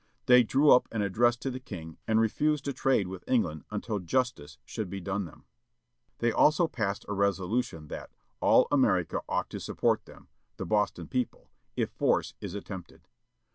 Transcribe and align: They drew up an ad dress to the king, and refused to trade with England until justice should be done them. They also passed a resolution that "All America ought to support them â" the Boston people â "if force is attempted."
They 0.25 0.41
drew 0.41 0.71
up 0.71 0.87
an 0.91 1.03
ad 1.03 1.13
dress 1.13 1.35
to 1.37 1.51
the 1.51 1.59
king, 1.59 1.95
and 2.07 2.19
refused 2.19 2.65
to 2.65 2.73
trade 2.73 3.07
with 3.07 3.23
England 3.27 3.65
until 3.69 3.99
justice 3.99 4.57
should 4.65 4.89
be 4.89 4.99
done 4.99 5.25
them. 5.25 5.45
They 6.17 6.31
also 6.31 6.67
passed 6.67 7.05
a 7.07 7.13
resolution 7.13 7.87
that 7.89 8.09
"All 8.39 8.67
America 8.71 9.21
ought 9.29 9.51
to 9.51 9.59
support 9.59 10.05
them 10.05 10.23
â" 10.23 10.27
the 10.57 10.65
Boston 10.65 11.07
people 11.07 11.41
â 11.51 11.51
"if 11.75 11.91
force 11.91 12.33
is 12.41 12.55
attempted." 12.55 13.07